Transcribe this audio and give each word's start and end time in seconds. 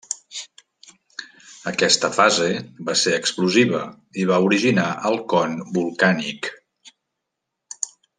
Aquesta 1.71 2.09
fase 2.15 2.47
va 2.87 2.95
ser 3.03 3.13
explosiva 3.17 3.81
i 4.23 4.25
va 4.31 4.39
originar 4.49 4.87
el 5.11 5.19
con 5.35 5.55
volcànic. 5.77 6.51